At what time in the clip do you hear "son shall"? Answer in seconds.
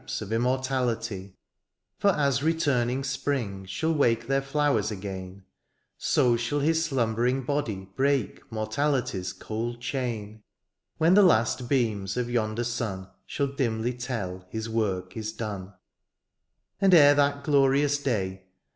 12.63-13.45